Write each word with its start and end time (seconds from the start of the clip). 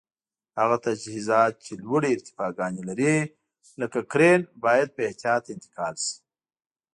هغه 0.59 0.77
تجهیزات 0.85 1.53
چې 1.65 1.71
لوړې 1.83 2.09
ارتفاګانې 2.15 2.81
لري 2.89 3.15
لکه 3.81 3.99
کرېن 4.11 4.41
باید 4.63 4.87
په 4.95 5.01
احتیاط 5.07 5.43
انتقال 5.53 5.95
شي. 6.05 6.15